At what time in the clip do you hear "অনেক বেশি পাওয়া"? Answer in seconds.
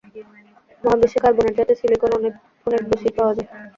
2.67-3.33